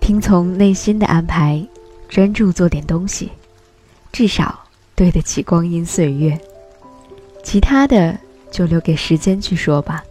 [0.00, 1.66] 听从内心的安排，
[2.08, 3.30] 专注做点东西，
[4.12, 4.58] 至少
[4.94, 6.38] 对得起光阴岁月。
[7.42, 8.18] 其他的
[8.50, 10.04] 就留给时间去说吧。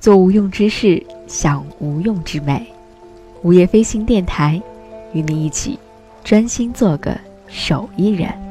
[0.00, 2.66] 做无用之事，享无用之美。
[3.42, 4.60] 午夜飞行电台，
[5.12, 5.78] 与你一起
[6.22, 7.16] 专心做个
[7.48, 8.45] 手艺人。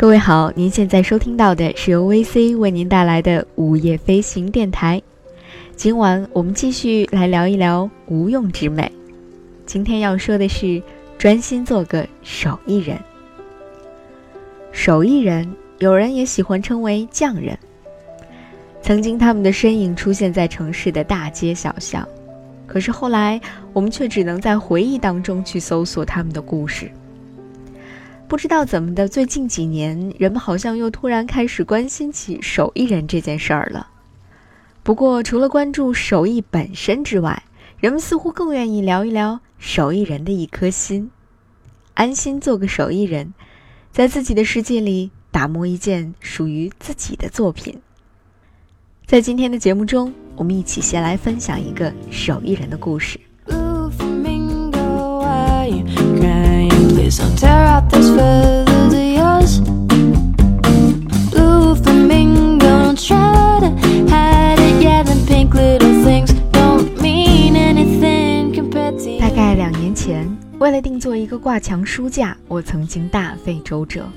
[0.00, 5.02] 各位好，您现在收听到的是由 VC 为您带来的午夜飞行电台。
[5.76, 8.90] 今晚我们继续来聊一聊无用之美。
[9.66, 10.82] 今天要说的是
[11.18, 12.98] 专心做个手艺人。
[14.72, 15.46] 手艺人，
[15.80, 17.58] 有人也喜欢称为匠人。
[18.80, 22.08] 曾经他们的身影出现在城市的大街小巷，
[22.66, 23.38] 可是后来
[23.74, 26.90] 我们却只能在回忆当中去搜索他们的故事。
[28.30, 33.88] 不知道怎么的，最近几年，人们好像又突然开始关心起手艺人这件事儿了。
[34.84, 37.42] 不过，除了关注手艺本身之外，
[37.80, 41.10] 人们似乎更愿意聊一聊手艺人的一颗心，
[41.94, 43.34] 安心做个手艺人，
[43.90, 47.80] 在自己的世界里打磨一件属于自己的作品。
[49.06, 53.18] 在今天的节目中，我们一起先来分享一个手艺人的故事。
[70.10, 70.28] 前，
[70.58, 74.10] 为了定做一个挂墙书架，我曾经大费周折。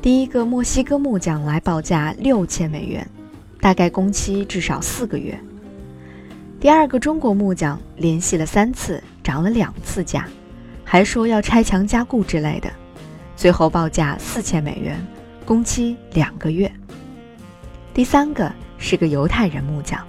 [0.00, 3.06] 第一个墨西哥木匠来报价六千美元，
[3.60, 5.38] 大概工期至少四个月。
[6.58, 10.26] 第二个中国木匠联系了三次，涨了两次价。
[10.84, 12.70] 还说要拆墙加固之类的，
[13.36, 14.98] 最后报价四千美元，
[15.44, 16.72] 工期两个月。
[17.92, 20.02] 第三个是个犹太人木匠，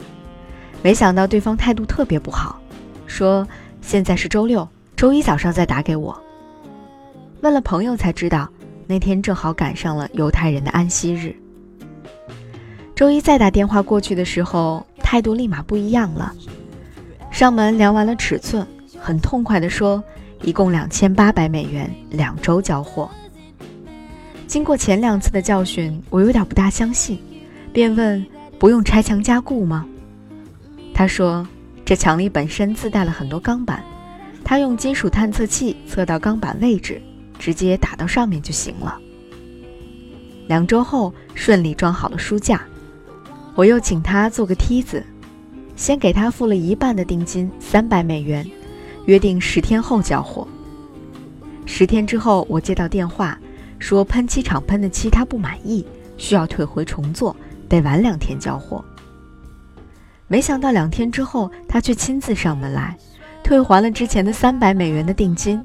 [0.81, 2.61] 没想到对方态度特别不好，
[3.07, 3.45] 说
[3.89, 6.15] 现在是周六，周一早上再打给我。
[7.41, 8.47] 问了朋友才知道，
[8.85, 11.35] 那天正好赶上了犹太人的安息日。
[12.95, 16.31] 周一再打电话过去的时候，态度立马不一样了。
[17.31, 18.63] 上门量完了尺寸，
[18.99, 20.03] 很痛快地说。
[20.43, 23.09] 一共两千八百美元，两周交货。
[24.45, 27.17] 经过前两次的教训，我有点不大相信，
[27.73, 28.23] 便问
[28.59, 29.83] ：“不用拆墙加固吗？”
[30.93, 31.45] 他说
[31.89, 33.83] ：“这墙里本身自带了很多钢板，
[34.43, 37.01] 他用金属探测器测到钢板位置，
[37.39, 38.95] 直接打到上面就行了。”
[40.45, 42.61] 两周后顺利装好了书架，
[43.55, 45.03] 我又请他做个梯子，
[45.75, 48.47] 先给他付了一半的定金，三百美元。
[49.07, 50.47] 约定十天后交货。
[51.65, 53.35] 十天之后，我接到电话，
[53.79, 55.83] 说喷漆厂喷的漆他不满意，
[56.17, 57.35] 需要退回重做，
[57.67, 58.85] 得晚两天交货。
[60.29, 62.95] 没想到两天之后，他却亲自上门来，
[63.43, 65.59] 退还了之前的三百美元的定金。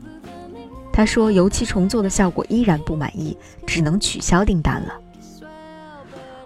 [0.90, 3.36] 他说油漆重做的效果依然不满意，
[3.66, 4.94] 只能取消订单了。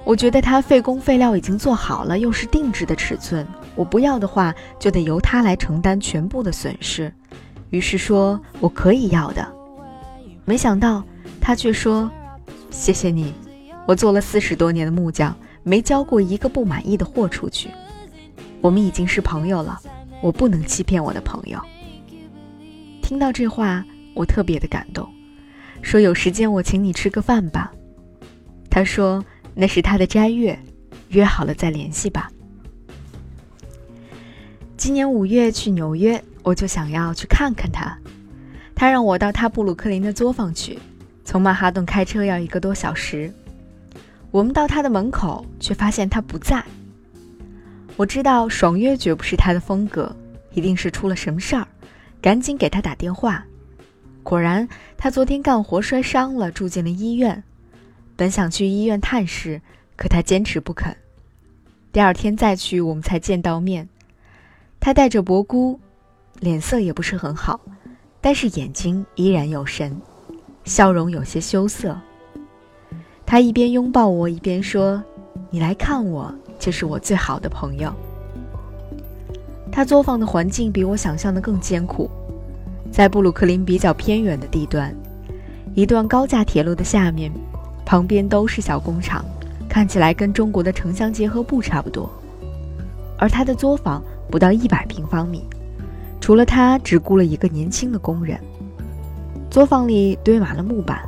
[0.04, 3.46] 我觉得他费工费料已经做好了，又是定制的尺寸，
[3.76, 7.12] 我不要的话就得由他来承担全部的损失。
[7.70, 9.46] 于是说我可以要的，
[10.44, 11.04] 没想到
[11.40, 12.10] 他却说
[12.72, 13.32] ：“谢谢你，
[13.86, 17.68] 我做了四十多年的木匠，没交过一个不满意的货出去。
[18.60, 19.80] 我们已经是朋友了，
[20.22, 21.60] 我不能欺骗我的朋友。”
[23.02, 25.08] 听到这话，我特别的感动，
[25.82, 27.72] 说：“有时间我请你吃个饭吧。”
[28.70, 29.24] 他说。
[29.60, 30.56] 那是他的斋月，
[31.08, 32.30] 约好了再联系吧。
[34.76, 37.98] 今年五月去纽约，我就想要去看看他。
[38.72, 40.78] 他让我到他布鲁克林的作坊去，
[41.24, 43.32] 从曼哈顿开车要一个多小时。
[44.30, 46.64] 我们到他的门口，却发现他不在。
[47.98, 50.14] 我知道爽约绝不是他的风格，
[50.52, 51.66] 一定是出了什么事儿，
[52.22, 53.44] 赶紧给他打电话。
[54.22, 57.42] 果然，他昨天干活摔伤了，住进了医院。
[58.14, 59.60] 本想去医院探视，
[59.96, 60.96] 可他坚持不肯。
[61.90, 63.88] 第二天再去，我们才见到面。
[64.78, 65.80] 他戴着薄箍，
[66.38, 67.60] 脸色也不是很好，
[68.20, 70.00] 但是眼睛依然有神，
[70.62, 71.98] 笑容有些羞涩。
[73.26, 75.02] 他一边拥抱我，一边说
[75.50, 77.92] ：“你来看我，就是我最好的朋友。”
[79.70, 82.10] 他作坊的环境比我想象的更艰苦，
[82.90, 84.94] 在布鲁克林比较偏远的地段，
[85.74, 87.30] 一段高架铁路的下面。
[87.84, 89.24] 旁边都是小工厂，
[89.66, 92.10] 看起来跟中国的城乡结合部差不多。
[93.16, 95.42] 而他的作坊不到一百平方米，
[96.20, 98.38] 除了他，只雇了一个年轻的工人。
[99.50, 101.00] 作坊里堆满了木板，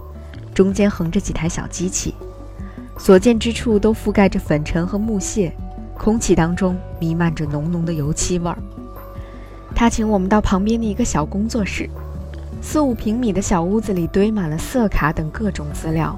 [0.54, 2.14] 中间横着几台小机器，
[3.02, 5.50] 所见之处都覆盖着粉尘和木屑，
[5.96, 8.58] 空气当中弥漫着浓浓的油漆味儿。
[9.74, 11.88] 他请我们到旁边的一个小工作室，
[12.60, 16.14] 四五平米的小屋子里堆满了色卡等各种资料。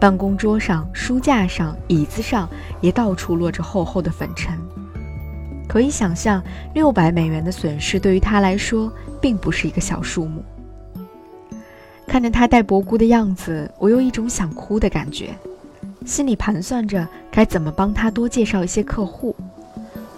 [0.00, 2.48] 办公桌上、书架上、椅子上
[2.80, 4.58] 也到处落着厚厚的粉尘，
[5.68, 6.42] 可以想象，
[6.72, 10.42] 六百美元的损失对于他来说并不是一个小数目。
[12.06, 15.34] 看着他戴博姑的样子，我有一种想哭的感觉，
[16.04, 19.34] 心里盘算着该怎么帮他多介绍一些客户，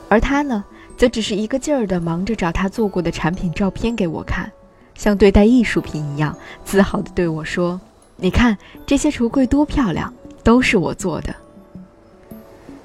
[0.09, 0.65] 而他呢，
[0.97, 4.50] 则只是一个劲儿地忙着找他做过的产品照片给我看，
[4.94, 7.81] 像对待艺术品一样，自豪地对我说。
[8.17, 8.56] 你看
[8.87, 10.12] 这些橱柜多漂亮，
[10.43, 11.35] 都是我做的。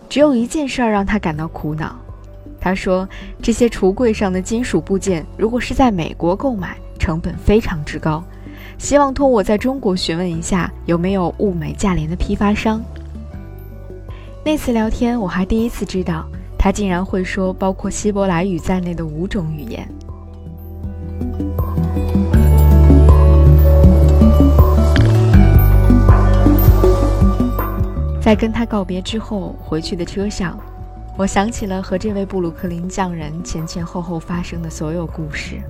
[0.10, 1.96] 只有一件事让他感到苦恼，
[2.60, 3.08] 他说
[3.42, 8.24] 这些橱柜上的金属部件如果是在美国购买，成本非常之高，
[8.82, 12.82] 希望托我在中国询问一下有没有物美价廉的批发商。
[14.44, 16.26] 那次聊天，我还第一次知道
[16.58, 19.88] 他竟然会说包括希伯来语在内的五种语言。
[28.20, 30.58] 在跟他告别之后，回去的车上，
[31.16, 35.62] 我想起了和这位布鲁克林匠人前前后后发生的所有故事。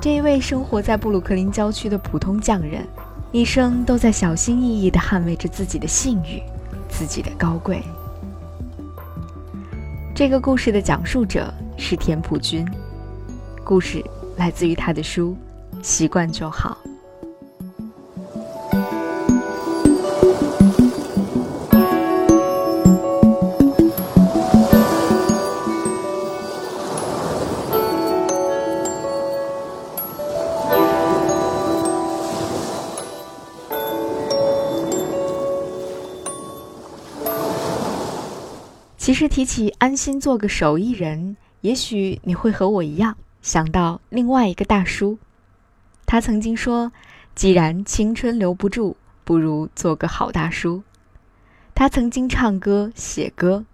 [0.00, 2.86] 这一位生活在布鲁克林郊区的普通匠人，
[3.32, 6.42] 一生都在小心翼翼地捍卫着自己的信誉，
[6.88, 7.82] 自己的高贵。
[10.14, 12.66] 这个故事的讲述者是田朴珺，
[13.62, 14.02] 故事
[14.38, 15.36] 来自于他的书
[15.82, 16.78] 《习惯就好》。
[39.00, 45.18] 其实提起安心做个手艺人，也许你会和我一样想到另外一个大叔。
[46.04, 46.92] 他曾经说
[47.34, 50.82] ：“既然青春留不住，不如做个好大叔。”
[51.74, 53.64] 他曾经唱歌、写歌，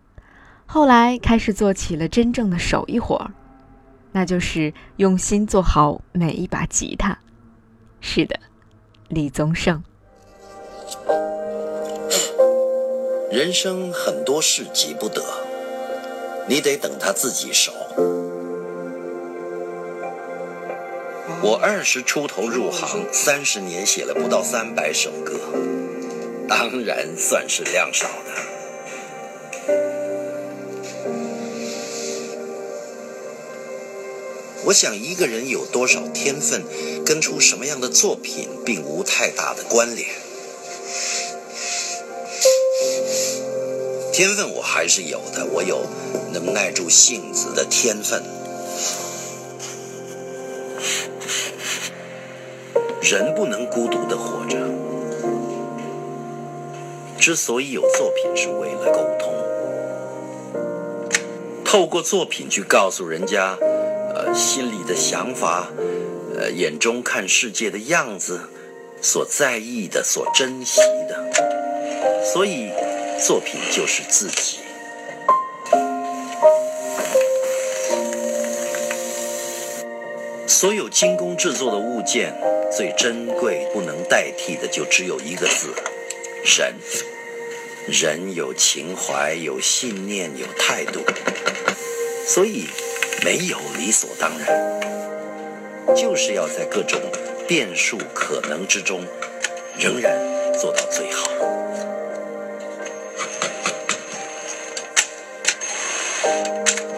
[0.64, 3.32] 后来开始做起了真正的手艺活儿，
[4.12, 7.18] 那就是用心做好每一把吉他。
[8.00, 8.38] 是的，
[9.08, 9.82] 李宗盛。
[13.28, 15.20] 人生很多事急不得，
[16.48, 17.72] 你得等他自己熟。
[21.42, 25.40] 我二十出头入行，三十年写了不到三百首歌，
[26.48, 28.30] 当然算是量少的。
[34.66, 36.62] 我想一个人有多少天分，
[37.04, 40.08] 跟出什么样的作品，并无太大的关联。
[44.16, 45.84] 天分我还是有的，我有
[46.32, 48.22] 能耐住性子的天分。
[53.02, 54.56] 人不能孤独的活着，
[57.18, 59.34] 之所以有作品，是为了沟通，
[61.62, 63.58] 透过作品去告诉人家，
[64.14, 65.68] 呃，心里的想法，
[66.34, 68.40] 呃，眼中看世界的样子，
[69.02, 71.22] 所在意的，所珍惜的，
[72.32, 72.70] 所以。
[73.24, 74.58] 作品就是自己。
[80.46, 82.34] 所有精工制作的物件，
[82.74, 85.74] 最珍贵、不能代替的，就只有一个字：
[86.44, 86.74] 人。
[87.88, 91.00] 人有情怀，有信念，有态度，
[92.26, 92.66] 所以
[93.24, 97.00] 没有理所当然，就是要在各种
[97.46, 99.04] 变数可能之中，
[99.78, 100.18] 仍然
[100.58, 101.30] 做到最好。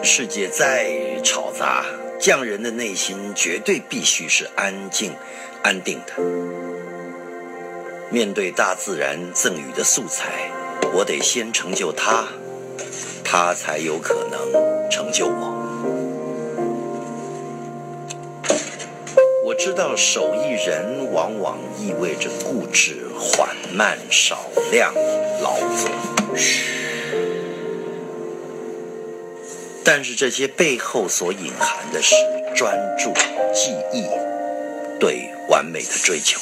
[0.03, 0.91] 世界再
[1.23, 1.85] 吵杂，
[2.21, 5.13] 匠人的内心绝对必须是安静、
[5.63, 6.15] 安定的。
[8.11, 10.51] 面对大自然赠予的素材，
[10.95, 12.27] 我得先成就它，
[13.23, 15.55] 它才有可能成就我。
[19.45, 24.93] 我知道手艺人往往意味着固执、缓慢、少量、
[25.43, 25.91] 劳作。
[26.35, 26.88] 嘘。
[29.91, 32.15] 但是这些背后所隐含的是
[32.55, 33.11] 专注、
[33.55, 34.05] 记忆、
[35.01, 36.39] 对完美的追求。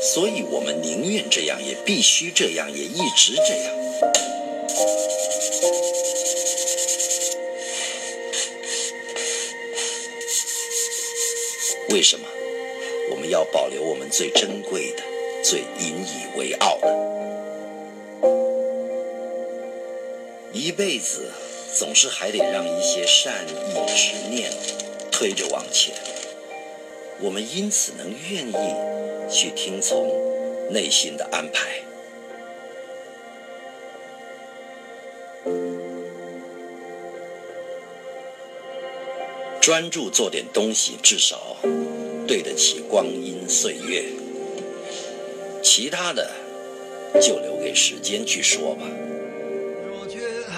[0.00, 3.74] 所以我们宁愿这样，也必须这样，也一直这样。
[11.90, 12.26] 为什么
[13.10, 15.02] 我们要保留我们最珍贵的、
[15.44, 17.27] 最引以为傲的？
[20.58, 21.30] 一辈子
[21.72, 24.50] 总是还得让一些善意执念
[25.12, 25.94] 推着往前，
[27.20, 30.10] 我们因此能愿意去听从
[30.72, 31.80] 内心的安排。
[39.60, 41.56] 专注做点东西，至少
[42.26, 44.06] 对得起光阴岁月。
[45.62, 46.32] 其他的
[47.20, 48.82] 就留给时间去说吧。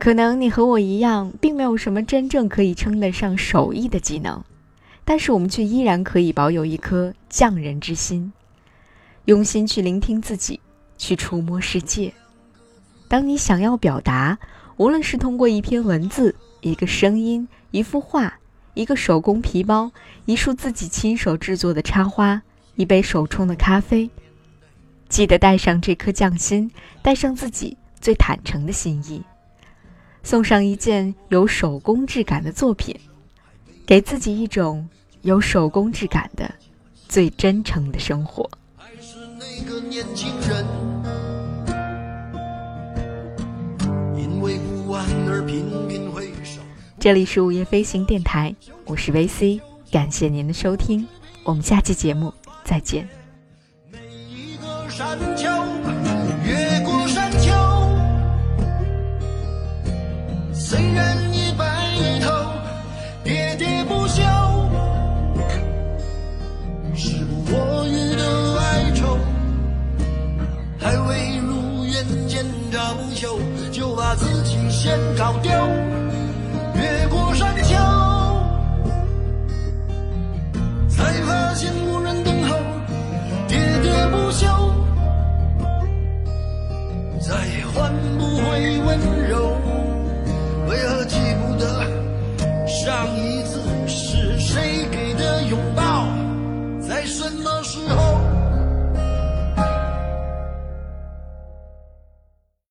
[0.00, 4.42] 可能你和我一样，并没有什么真正可以称得上手艺的技能，
[5.04, 8.32] 但是我们却依然可以保有一颗匠人之心，
[9.26, 10.58] 用心去聆听自己，
[10.96, 12.14] 去触摸世界。
[13.08, 14.38] 当你想要表达，
[14.78, 18.38] 无论是通过一篇文字、一个声音、一幅画。
[18.72, 19.90] 一个手工皮包，
[20.24, 22.40] 一束自己亲手制作的插花，
[22.76, 24.08] 一杯手冲的咖啡。
[25.08, 26.70] 记得带上这颗匠心，
[27.02, 29.22] 带上自己最坦诚的心意，
[30.22, 32.94] 送上一件有手工质感的作品，
[33.86, 34.88] 给自己一种
[35.22, 36.54] 有手工质感的
[37.08, 38.48] 最真诚的生活。
[38.76, 40.64] 还是那个年轻人，
[44.16, 46.60] 因为不安而频频回首。
[46.98, 49.60] 这里是午夜飞行电台，我是 VC，
[49.90, 51.08] 感谢您的收听，
[51.44, 53.08] 我们下期节目再见。
[53.90, 53.98] 每
[54.28, 55.48] 一个山丘，
[74.82, 75.59] 先搞掂。